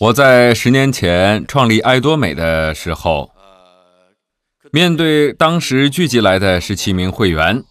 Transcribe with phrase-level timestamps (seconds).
[0.00, 3.32] 我在十年前创立爱多美的时候，
[4.72, 7.62] 面对当时聚集来的十七名会员，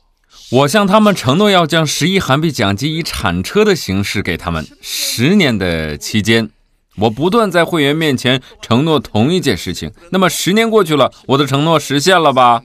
[0.52, 4.64] 我向他们承诺要将十亿韩币奖金以铲车的形式给他们。
[4.80, 6.52] 十年的期间，
[6.98, 9.92] 我不断在会员面前承诺同一件事情。
[10.12, 12.62] 那么十年过去了，我的承诺实现了吧？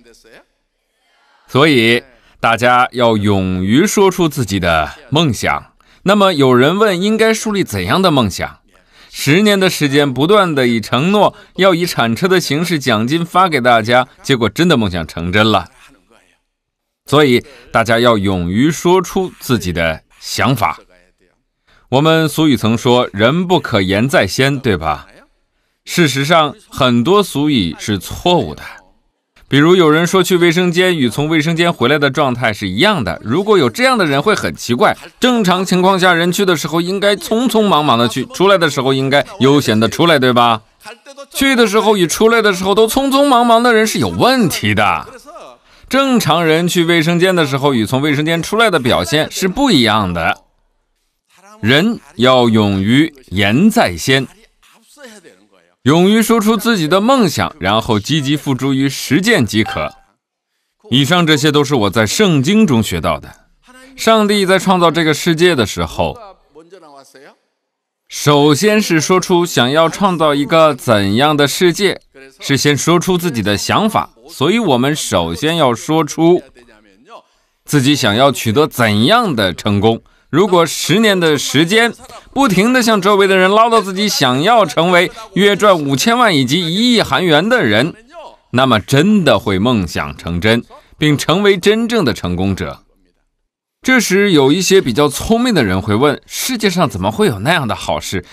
[1.48, 2.02] 所以
[2.38, 5.72] 大家要勇于说出自己的梦想。
[6.02, 8.58] 那么有人问，应该树立怎样的梦想？
[9.16, 15.68] 十年的时间，不断的以承诺要以铲车的形式奖金发给大家，结果真的梦想成真了。
[17.06, 20.80] 所以大家要勇于说出自己的想法。
[21.90, 25.06] 我们俗语曾说“人不可言在先”，对吧？
[25.84, 28.62] 事实上，很多俗语是错误的。
[29.54, 34.96] 比如有人说去卫生间与从卫生间回来的状态是一样的，如果有这样的人会很奇怪。
[35.20, 40.62] 正常情况下，人去的时候应该匆匆忙忙的去，出来的时候应该悠闲的出来，对吧？
[41.32, 45.06] 去的时候与出来的时候都匆匆忙忙的人是有问题的。
[45.88, 50.40] 正常人去卫生间的时候与从卫生间出来的表现是不一样的。
[51.60, 54.26] 人要勇于言在先。
[55.84, 59.92] 勇于说出自己的梦想，然后积极付诸于实践即可。
[60.88, 63.48] 以上这些都是我在圣经中学到的。
[63.94, 66.18] 上帝在创造这个世界的时候，
[68.08, 72.00] 首先是说出想要创造一个怎样的世界，
[72.40, 74.08] 是先说出自己的想法。
[74.30, 76.42] 所以我们首先要说出
[77.66, 80.02] 自己想要取得怎样的成功。
[80.34, 81.94] 如果十年的时间
[82.32, 87.94] 不停地向周围的人唠叨自己想要成为月赚五千万以及一亿韩元的人，
[88.50, 90.64] 那么真的会梦想成真，
[90.98, 92.82] 并成为真正的成功者。
[93.80, 98.24] 这时，有一些比较聪明的人会问：世界上怎么会有那样的好事？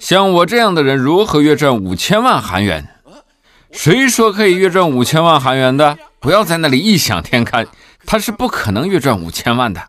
[0.00, 2.88] 像我这样的人如何月赚五千万韩元？
[3.70, 5.96] 谁说可以月赚五千万韩元的？
[6.18, 7.64] 不要在那里异想天开，
[8.04, 9.80] 他是不可能月赚五千万的。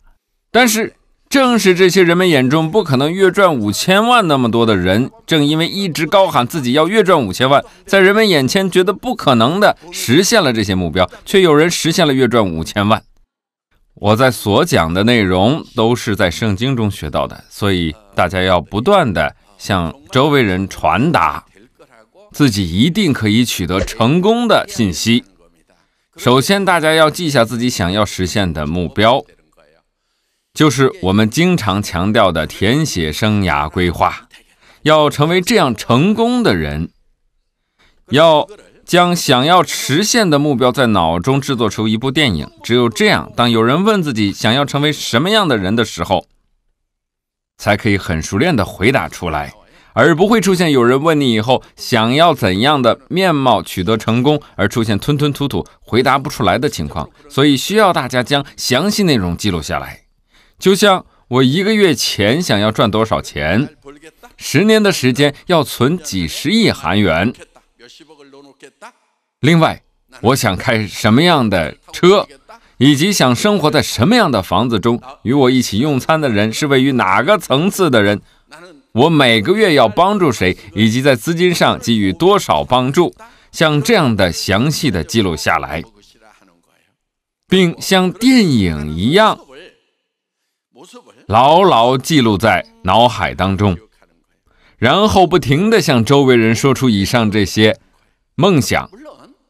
[0.52, 0.94] 但是。
[1.36, 13.04] 正是这些人们眼中不可能月赚五千万那么多的人，正因为一直高喊自己要月赚五千万，在人们眼前觉得不可能的实现了这些目标，却有人实现了月赚五千万。
[13.96, 21.44] 我在所讲的内容都是在圣经中学到的，所以大家要不断地向周围人传达
[22.32, 25.26] 自己一定可以取得成功的信息。
[26.16, 29.22] 首先，大家要记下自己想要实现的目标。
[30.56, 34.30] 就是我们经常强调的填写生涯规划，
[34.84, 36.90] 要成为这样成功的人，
[38.10, 38.48] 要
[38.86, 42.50] 将想要实现的目标在脑中制作出一部电影。
[42.64, 46.26] 只有这样，当有人问自己想要成为什么样的人的时候，
[47.58, 49.54] 才可以很熟练地回答出来，
[49.92, 57.10] 而不会出现有人问你以后想要怎样的面貌取得成功，而出现吞吞吐吐回答不出来的情况。
[57.28, 60.05] 所以需要大家将详细内容记录下来。
[60.58, 63.76] 就像我一个月前想要赚多少钱，
[64.38, 67.34] 十年的时间要存几十亿韩元。
[69.42, 69.84] 另外，
[70.22, 72.28] 我想开什么样的车，
[72.78, 78.22] 以及想生活在什么样的房子中，与我一起用餐的人是位于哪个层次的人，
[78.94, 83.14] 我每个月要帮助谁，以及在资金上给予多少帮助，
[83.52, 85.84] 像这样的详细的记录下来，
[87.48, 89.38] 并像电影一样。
[91.28, 93.78] 牢牢记录在脑海当中，
[94.78, 97.80] 然后不停地向周围人说出以上这些
[98.36, 98.90] 梦想。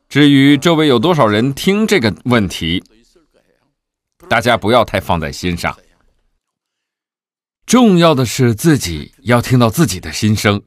[0.08, 2.84] 至于周围有多少人听这个问题，
[4.30, 5.76] 大家不要太放在心上。
[7.66, 10.62] 重要的是自己要听到自己的心声。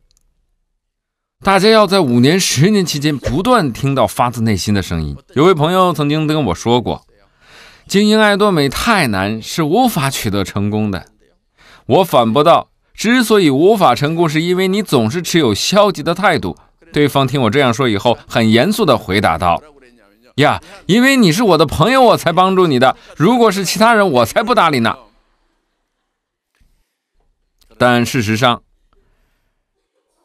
[1.41, 5.17] 大家要在五年、十年期间不断听到发自内心的声音。
[5.35, 7.07] 有位朋友曾经跟我说过。
[7.89, 11.07] 经营爱多美太难，是无法取得成功的。
[11.87, 16.55] 我反驳道：之所以无法成功，是因为你总是持有消极的态度。
[16.93, 19.63] 对方听我这样说以后，很严肃地回答道：
[20.37, 22.95] 呀，因为你是我的朋友，我才帮助你的。
[23.17, 24.95] 如果是其他人，我才不搭理呢。
[27.79, 28.63] 但事实上，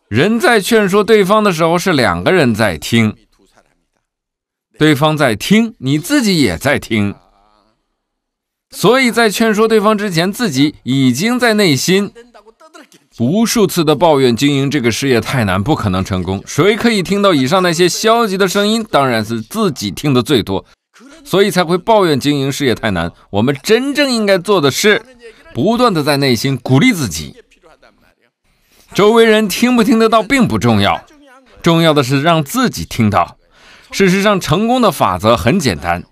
[0.09, 3.15] 人在劝说对方的时候，是两个人在听，
[4.77, 7.15] 对方在听，你自己也在听。
[8.73, 12.11] 所以在劝说对方之前，自己已经在内心
[13.19, 16.43] 无数次的抱怨经营这个事业太难，不可能成功。
[16.47, 18.83] 谁可以听到以上那些消极的声音？
[18.89, 20.65] 当然是自己听的最多，
[21.23, 23.11] 所以才会抱怨经营事业太难。
[23.29, 25.01] 我们真正应该做的是，
[25.53, 27.35] 不断的在内心鼓励自己，
[28.95, 31.05] 周围人听不听得到并不重要，
[31.61, 33.37] 重要的是让自己听到。
[33.91, 36.03] 事实上，成功的法则很简单，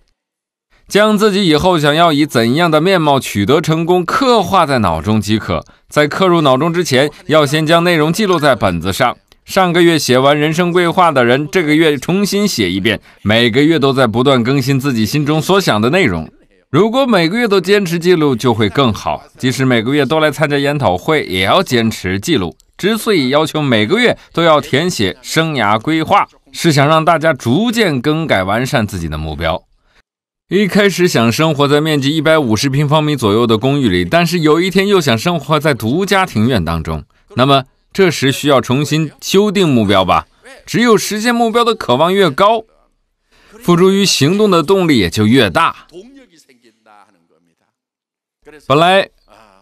[0.91, 5.63] 将自己以后想要以怎样的面貌取得成功刻画在脑中即可。
[5.87, 9.15] 在刻入脑中之前，要先将内容记录在本子上。
[9.45, 12.99] 上个月写完人生规划的人，这个月重新写一遍。
[13.21, 16.29] 每个月都在不断更新自己心中所想的内容。
[16.69, 19.23] 如果每个月都坚持记录，就会更好。
[19.37, 22.53] 即使每个月都来参加研讨会，也要坚持记录。
[22.77, 26.27] 之所以要求每个月都要填写生涯规划。
[26.51, 29.63] 是想让大家逐渐更改完善自己的目标。
[30.51, 37.05] 一开始想生活在面积一百五十平方米左右的公寓里，但是有一天又想生活在独家庭院当中。
[37.37, 37.63] 那么
[37.93, 40.27] 这时需要重新修订目标吧？
[40.65, 42.65] 只有实现目标的渴望越高，
[43.61, 45.87] 付诸于行动的动力也就越大。
[48.67, 49.09] 本来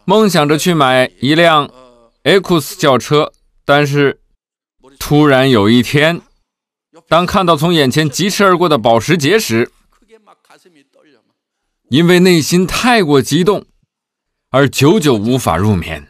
[0.04, 1.70] 梦想着去买一辆
[2.24, 3.30] X 轿车，
[3.64, 4.18] 但是
[4.98, 6.20] 突然有一天。
[7.06, 9.70] 当看到从眼前疾驰而过的保时捷时，
[11.90, 13.64] 因为内心太过激动，
[14.52, 16.06] 而久久无法入眠。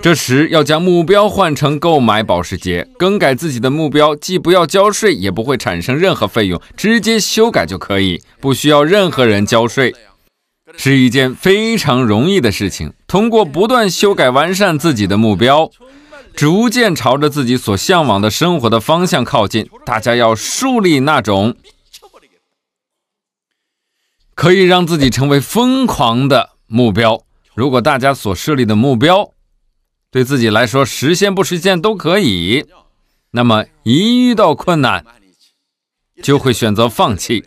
[0.00, 9.92] 这时要将目标换成购买保时捷，更改自己的目标，既不要交税，也不会产生任何费用，直接修改就可以，不需要任何人交税，
[10.76, 12.92] 是一件非常容易的事情。
[13.08, 15.68] 通过不断修改完善自己的目标。
[16.34, 19.68] 逐渐朝着自己所向往的生活的方向靠近。
[19.84, 21.54] 大家要树立那种
[24.42, 27.22] 可以让自己成为疯狂的目标。
[27.54, 29.30] 如果大家所设立的目标
[30.10, 32.66] 对自己来说实现不实现都可以，
[33.30, 35.06] 那么一遇到困难
[36.20, 37.44] 就会选择放弃。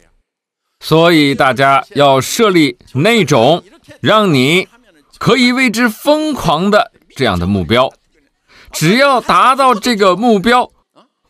[0.80, 3.62] 所以大家要设立那种
[4.00, 4.70] 让你
[5.18, 7.92] 可以为之疯狂的这样的目标。
[8.72, 10.72] 只要达到这个目标，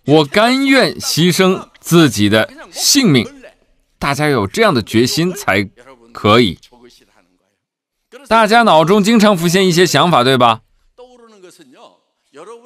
[0.05, 3.27] 我甘愿牺牲自己的性命。
[3.97, 5.63] 大家有这样的决心才
[6.13, 6.59] 可以。
[8.27, 10.61] 大家脑中经常浮现一些想法，对吧？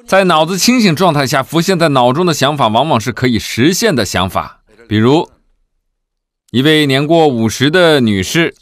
[0.06, 4.62] 在脑子清醒状态下浮现在脑中的想法，往往是可以实现的想法。
[4.88, 5.30] 比如，
[6.50, 8.56] 一位年过五十的女士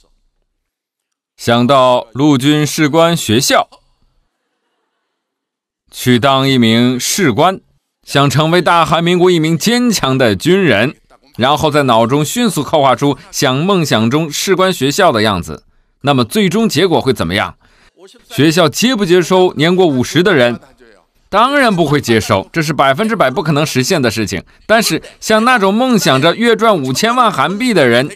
[1.37, 3.69] 想到陆军士官学校。
[5.91, 7.63] 去当一名士官，
[8.07, 10.97] 想成为大韩民国一名坚强的军人，
[11.39, 15.65] 然后在脑中迅速刻画出想梦想中士官学校的样子。
[16.03, 17.57] 那么最终结果会怎么样？
[18.29, 20.61] 学校接不接收年过五十的人？
[21.31, 24.43] 当然不会接收，这是百分之百不可能实现的事情。
[24.67, 28.11] 但是像那种梦想着月赚五千万韩币的人，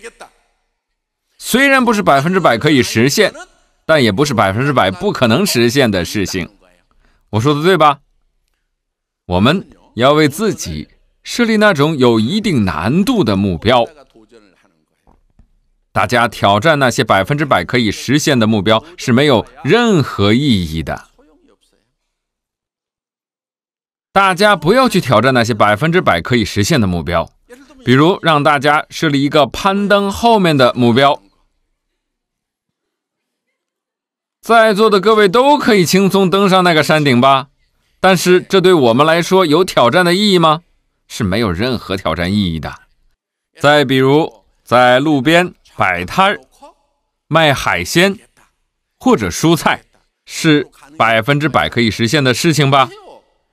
[1.39, 3.33] 虽然不是百分之百可以实现，
[3.85, 6.49] 但也不是百分之百不可能实现的事情。
[7.31, 7.99] 我说的对吧？
[9.27, 10.89] 我们要为自己
[11.23, 13.85] 设立那种有一定难度的目标。
[15.93, 21.09] 大家挑战那些百分之百可以实现的目标是没有任何意义的。
[24.13, 27.31] 大家不要去挑战那些百分之百可以实现的目标，
[27.85, 31.23] 比如让大家设立一个攀登后面的目标。
[34.41, 37.49] 在座的各位都可以轻松登上那个山顶吧？
[38.01, 40.63] 但是这对我们来说有挑战的意义吗？
[41.15, 42.73] 是没有任何挑战意义的。
[43.61, 44.33] 再比如，
[44.65, 46.41] 在路边摆摊儿
[47.29, 48.19] 卖海鲜
[48.99, 49.83] 或者蔬菜，
[50.25, 50.67] 是
[50.97, 52.89] 百分之百可以实现的事情吧？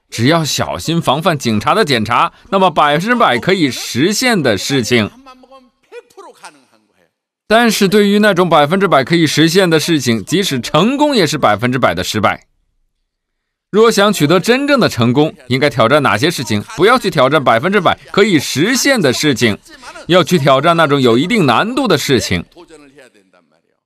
[0.09, 5.11] 只要小心防范警察的检查，那么百分之百可以实现的事情。
[7.45, 12.45] 但是对于那种百分之百可以实现的事情，即使成功也是百分之百的失败。
[13.71, 16.63] 若想取得真正的成功，应该挑战哪些事情？
[16.75, 19.55] 不要去挑战百分之百可以实现的事情，
[20.07, 22.43] 要去挑战那种有一定难度的事情。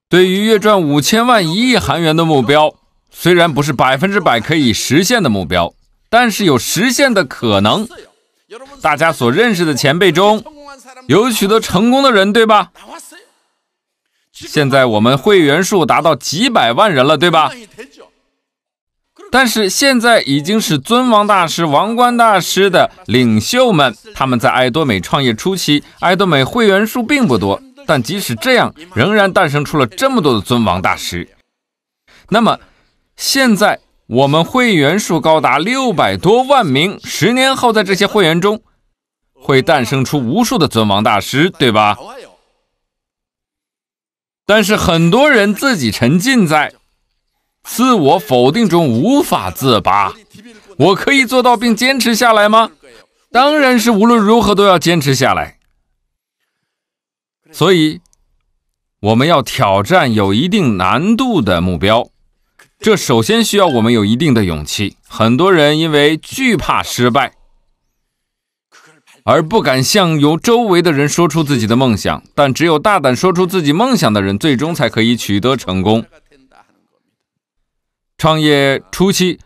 [0.08, 2.74] 对于月赚五千万、一亿韩元的目标，
[3.12, 5.74] 虽然不是百分之百可以实现的目标，
[6.10, 7.86] 但是有实现的可能。
[8.82, 10.44] 大家所认识的前辈中
[11.08, 12.72] 有取得成功的人，对吧？
[14.32, 17.52] 现在我们会员数达到几百万人了，对吧？
[19.32, 31.30] 但是现在已经是尊王大师、王冠大师的领袖们，他们在爱多美创业初期，爱多美会员数并不多，但即使这样，仍然诞生出了这么多的尊王大师。
[32.30, 32.60] 那么
[33.16, 38.62] 现在我们会员数高达六百多万名，十年后在这些会员中
[39.34, 41.98] 会诞生出无数的尊王大师，对吧？
[44.46, 46.74] 但是很多人自己沉浸在
[47.64, 50.14] 自我否定中无法自拔，
[50.78, 52.72] 我可以做到并坚持下来吗？
[53.32, 55.58] 当然是无论如何都要坚持下来。
[57.52, 58.02] 所以，
[59.00, 62.10] 我们要挑战有一定难度的目标。
[62.80, 64.98] 这首先需要我们有一定的勇气。
[65.08, 67.34] 很多人因为惧怕失败，
[69.24, 72.22] 而不敢向由周围的人说出自己的梦想。
[72.36, 76.06] 但只有大胆说出自己梦想的人，最终才可以取得成功。
[78.24, 79.38] 创业初期，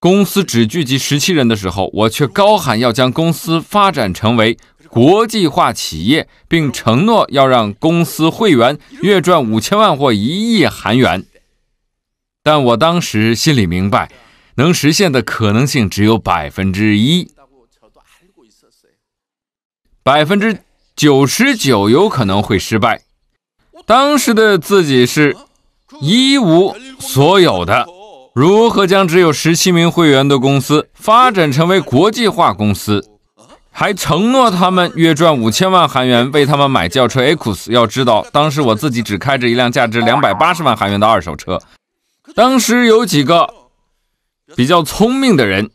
[0.00, 4.56] 公司只聚集十七人的时候，我却高喊要将公司发展成为
[4.88, 11.26] 国际化企业，并承诺要让公司会员月赚五千万或一亿韩元。
[12.42, 14.10] 但我当时心里明白，
[14.54, 17.30] 能实现的可能性只有百分之一，
[20.02, 20.60] 百分之
[20.96, 23.02] 九十九有可能会失败。
[23.84, 25.36] 当时的自己是
[26.00, 27.86] 一无所有的，
[28.34, 33.10] 如何将只有十七名会员的公司发展成为国际化公司？
[33.76, 37.72] 还承诺他们月赚五千万韩元，为他们买轿车 Acus。
[37.72, 41.60] 要知道，当时我自己只开着一辆价值两百八十万韩元的二手车。
[42.36, 43.52] 当时有几个
[44.54, 45.70] 比较聪明的人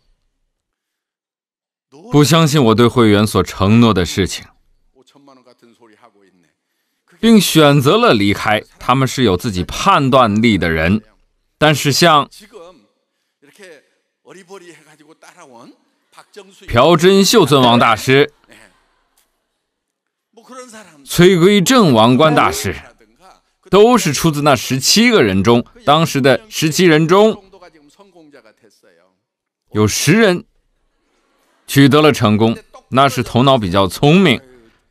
[2.11, 4.45] 不相信我对会员所承诺的事情，
[7.19, 8.61] 并选择了离开。
[8.77, 11.01] 他们是有自己判断力的人，
[11.57, 12.29] 但是像。
[16.67, 18.31] 朴珍秀尊王大师、
[21.03, 22.75] 崔圭正王冠大师，
[23.71, 25.65] 都是出自那十七个人中。
[25.83, 27.43] 当时的十七人中，
[29.71, 30.45] 有十人
[31.65, 32.55] 取得了成功，
[32.89, 34.39] 那是头脑比较聪明，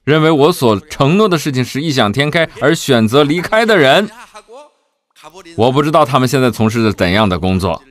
[0.09, 4.11] 认为我所承诺的事情是异想天开而选择离开的人。
[5.57, 7.83] 我不知道他们现在从事着怎样的工作。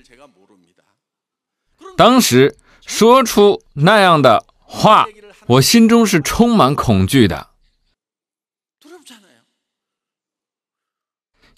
[1.96, 2.58] 当时。
[2.88, 5.08] 说出那样的话，
[5.46, 7.50] 我心中是充满恐惧的，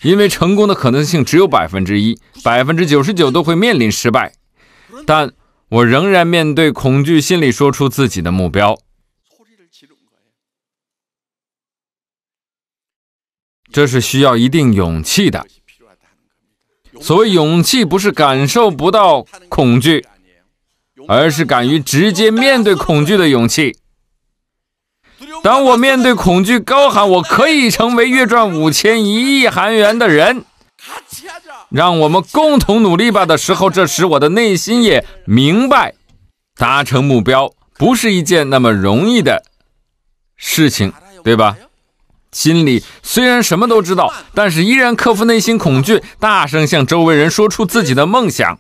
[0.01, 4.33] 因为成功的可能性只有百分之一，百分之九十九都会面临失败。
[5.05, 5.31] 但
[5.69, 8.79] 我仍然面对恐惧心理，说出自己的目标。
[13.71, 15.45] 这是需要一定勇气的。
[17.01, 20.05] 所谓勇气，不是感受不到恐惧。
[21.07, 23.77] 而是敢于直接面对恐惧的勇气。
[25.41, 30.43] 当我面对恐惧高喊“我可以成为月赚五千一亿韩元的人”，
[31.71, 35.95] 让我们共同努力吧的时候，这时我的内心也明白，
[36.55, 39.43] 达成目标不是一件那么容易的
[40.35, 41.57] 事情，对吧？
[42.31, 48.59] 心里虽然什么都知道，但是依然克服内心恐惧，大声向周围人说出自己的梦想。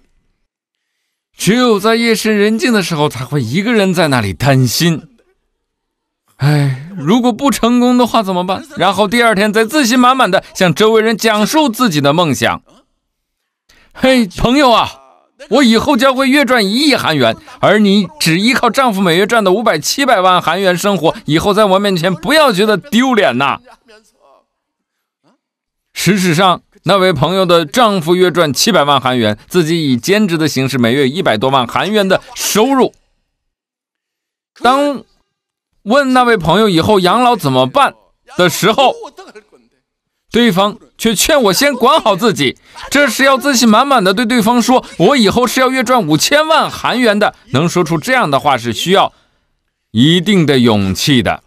[1.37, 5.07] 只有在夜深人静的时候，才会一个人在那里担心。
[6.37, 8.65] 哎，如果不成功的话怎么办？
[8.77, 12.61] 然后第二天再自信满满的向周围人讲述自己的梦想。
[13.93, 14.89] 嘿，朋友啊，
[15.49, 23.59] 我以后将会月赚一亿韩元，而你只依靠丈夫每月赚的五百七百万韩元生活，以后在我面前不要觉得丢脸呐。
[25.93, 26.61] 事实上。
[26.83, 32.93] 那位朋友的丈夫月赚七百万韩元，自己以兼职的形式每月一百多万韩元的收入。
[34.63, 35.03] 当
[35.83, 37.95] 问那位朋友以后养老怎么办
[38.37, 38.95] 的时候，
[40.31, 42.57] 对方却劝我先管好自己。
[42.91, 49.13] 这是要自信满满的对对方说：“我以后是要月赚五千万韩元的。”能说出这样的话是需要
[49.91, 51.43] 一定的勇气的。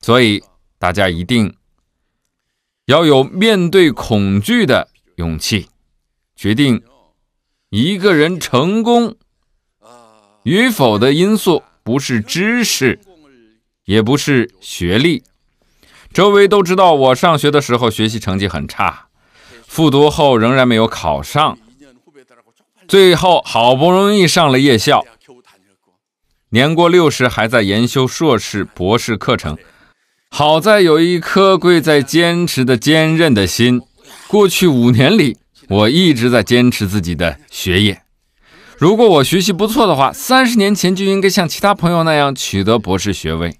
[0.00, 0.42] 所以
[0.78, 1.54] 大家一定。
[2.86, 5.68] 要有面对恐惧的勇气，
[6.36, 6.82] 决定
[7.70, 9.16] 一个人成功
[10.42, 13.00] 与否的因素不是知识，
[13.86, 15.22] 也不是学历。
[16.14, 19.06] 周围都知道我上学的时候学习成绩很差，
[19.66, 21.58] 复读后仍然没有考上，
[22.86, 25.04] 最后好不容易上了夜校，
[26.50, 29.58] 年过六十还在研修硕士、博士课程。
[30.30, 33.82] 好在有一颗贵在坚持的坚韧的心。
[34.28, 35.36] 过去五年里，
[35.68, 38.02] 我一直在坚持自己的学业。
[38.78, 43.56] 如果我学习不错的话，三十年前就应该像其他朋友那样取得博士学位。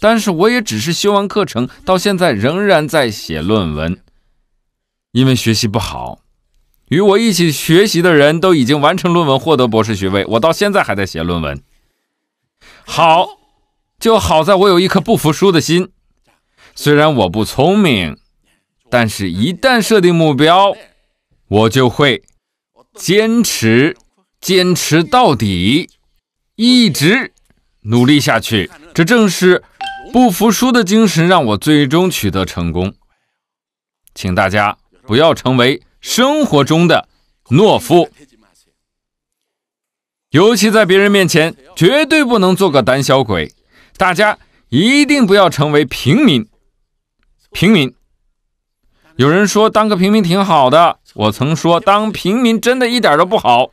[0.00, 4.00] 但是我也只是修完课程，到现在仍然在写论文，
[5.12, 6.20] 因为学习不好。
[6.88, 11.62] 与我一起学习的人都已经完成论文，获得博士学位，我到现在还在写论文。
[12.84, 13.38] 好。
[14.00, 15.90] 就好在我有一颗不服输的心，
[16.74, 18.16] 虽然我不聪明，
[18.88, 20.74] 但是一旦设定目标，
[21.48, 22.22] 我就会
[22.94, 23.94] 坚持，
[24.40, 25.90] 坚持到底，
[26.56, 27.34] 一直
[27.82, 28.70] 努力下去。
[28.94, 29.62] 这正是
[30.12, 32.94] 不服输的精神，让我最终取得成功。
[34.14, 37.08] 请大家不要成为生活中的
[37.46, 38.10] 懦夫，
[40.30, 43.54] 尤其在别人面前，绝对不能做个胆小鬼。
[43.96, 44.38] 大家
[44.68, 46.48] 一定不要成为平民。
[47.52, 47.94] 平民，
[49.16, 53.70] 有人说当个平民挺好的，我曾说当平民真的一点都不好。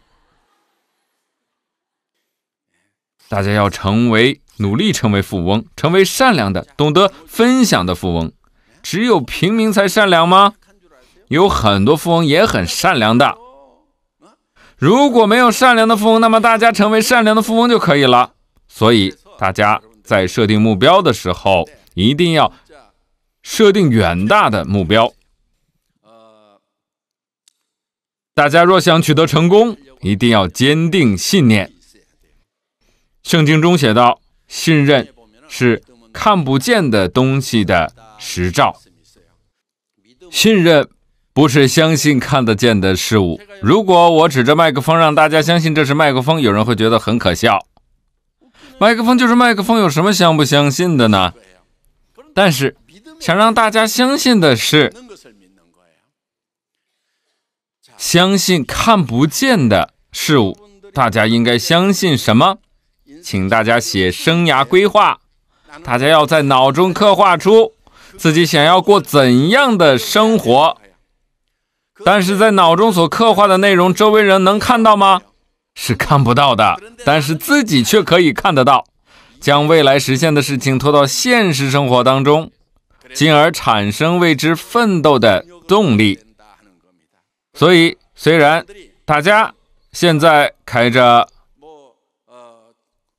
[3.29, 8.31] 大家要成为努力成为富翁，成为善良的、懂得分享的富翁。
[8.81, 10.53] 只有平民才善良吗？
[11.27, 13.37] 有很多富翁也很善良的。
[14.77, 18.33] 如果没有善良的富翁，那么大家成为善良的富翁就可以了。
[18.67, 22.53] 所以大家在设定目标的时候，一定要。
[23.43, 25.13] 设定远大的目标。
[28.33, 31.71] 大家若想取得成功，一定要坚定信念。
[33.23, 35.07] 圣经中写道：“信任
[35.47, 38.79] 是看不见的东西的实照。”
[40.31, 40.87] 信任
[41.33, 43.39] 不是相信看得见的事物。
[43.61, 47.65] 如果我指着麦克风让大家相信这是麦克风，有人会觉得很可笑。
[48.79, 51.33] 麦克风就是麦克风，有什么相不相信的呢？
[52.33, 52.75] 但是。
[53.19, 54.93] 想让大家相信的是，
[57.97, 60.55] 相信看不见的事物。
[60.93, 62.59] 大家应该相信什么？
[63.27, 65.19] 请大家写生涯规划。
[65.83, 67.73] 大家要在脑中刻画出
[68.15, 70.77] 自己想要过怎样的生活。
[72.05, 75.23] 但是在脑中所刻画的内容，周围人能看到吗？
[75.75, 76.79] 是看不到的。
[77.03, 78.85] 但是自己却可以看得到。
[79.41, 82.49] 将未来实现的事情拖到现实生活当中。
[83.13, 86.17] 进而产生为之奋斗的动力。
[87.53, 88.65] 所以，虽然
[89.03, 89.53] 大家
[89.91, 91.27] 现在开着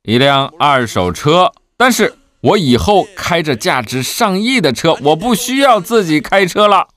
[0.03, 6.87] 一辆二手车，但是我以后开着价值上亿的车，我不需要自己开车了，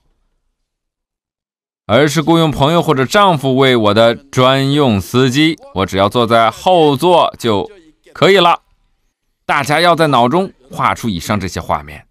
[1.85, 7.69] 而是雇佣朋友或者丈夫为我的专用司机，我只要坐在后座就
[8.13, 8.61] 可以了。
[9.45, 12.07] 大家要在脑中画出以上这些画面。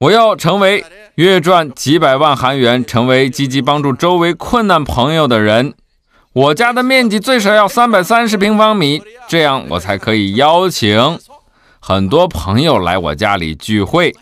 [0.00, 5.74] 我要成为月赚几百万韩元，成为积极帮助周围困难朋友的人。
[6.34, 11.18] 我家的面积最少要三百三十平方米，这样我才可以邀请
[11.78, 14.16] 很多朋友来我家里聚会，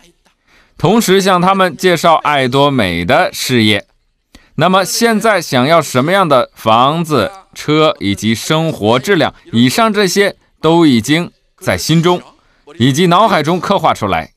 [0.77, 3.85] 同时向他们介绍爱多美的事业。
[4.55, 9.33] 那么现在想要什么样的房子、车以及生活质量？
[9.53, 12.21] 以上这些都已经在心中
[12.77, 14.33] 以及脑海中刻画出来。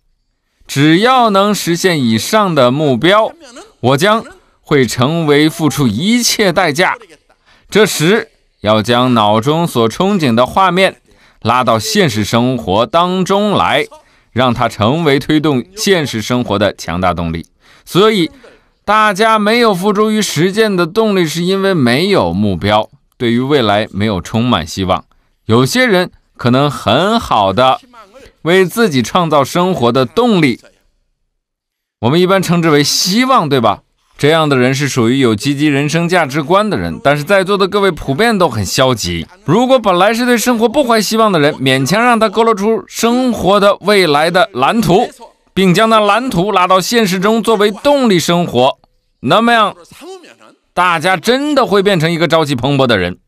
[0.69, 3.33] 只要能实现以上的目标，
[3.81, 4.25] 我将
[4.61, 6.97] 会成为付出一切代价。
[7.75, 8.29] 这时
[8.61, 11.01] 要将脑中所憧憬的画面
[11.41, 13.85] 拉到现实生活当中来，
[14.31, 17.49] 让它成为推动现实生活的强大动力。
[17.85, 18.31] 所以，
[18.85, 25.05] 大家没有付诸于实践的动力，是因为没有目标，对于未来没有充满希望。
[25.47, 27.81] 有些人可能很好的。
[28.43, 30.61] 为自己创造生活的动力，
[32.03, 33.83] 我们一般称之为希望，对吧？
[34.17, 37.01] 这样的人是属于有积极人生价值观的人。
[37.03, 39.27] 但是在座的各位普遍都很消极。
[39.45, 45.09] 如果本来是对生活不怀希望的人，勉强让他勾勒出生活的未来的蓝图，
[45.53, 48.79] 并将那蓝图拉到现实中作为动力生活，
[49.21, 49.77] 那么样，
[50.73, 53.19] 大家真的会变成一个朝气蓬勃的人。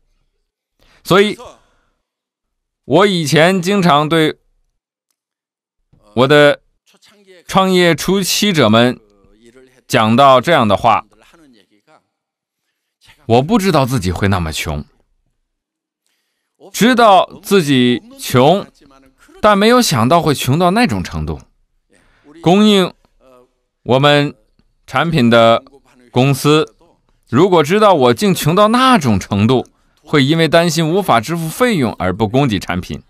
[1.03, 1.37] 所以，
[2.85, 4.37] 我以前经常对。
[6.13, 6.61] 我的
[7.47, 8.99] 创业初期者们
[9.87, 11.05] 讲到这样的话，
[13.25, 14.83] 我不知道自己会那么穷，
[16.71, 18.65] 知道自己穷，
[19.41, 21.39] 但没有想到会穷到那种程度。
[22.41, 22.93] 供应
[23.83, 24.35] 我们
[24.85, 25.63] 产品的
[26.11, 26.75] 公司，
[27.29, 29.65] 如果知道我竟穷到那种程度，
[30.03, 33.01] 会因为担心无法支付费用而不供给产品。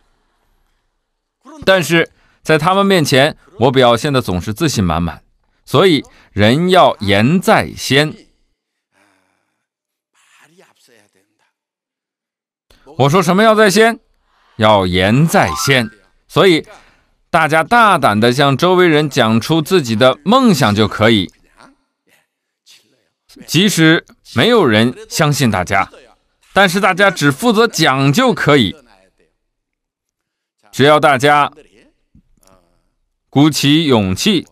[1.66, 2.12] 但是。
[2.44, 5.22] 在他们面前，我表现的总是自信满满，
[5.68, 6.02] 所以
[6.32, 8.16] 人要言在先。
[13.00, 14.00] 我说什么要在先？
[14.56, 15.92] 要言在先。
[16.30, 16.66] 所以
[17.30, 21.30] 大家大胆的向周围人讲出自己的梦想就可以，
[23.46, 25.92] 即使没有人相信大家，
[26.54, 28.74] 但是大家只负责讲就可以，
[30.72, 31.52] 只要大家。
[33.30, 34.48] 鼓起勇气，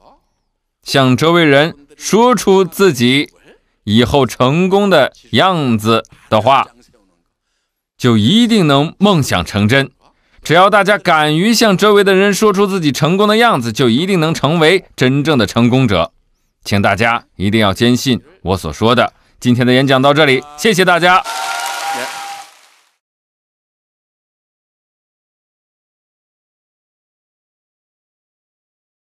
[0.86, 3.32] 向周围人说出自己
[3.84, 6.68] 以后成功的样子的话，
[7.98, 9.92] 就一定能梦想成真。
[10.44, 16.12] 只要大家敢于向周围的人说出自己成功的样子，就一定能成为真正的成功者。
[16.64, 19.12] 请大家一定要坚信我所说的。
[19.40, 21.24] 今天的演讲到这里，谢谢大家。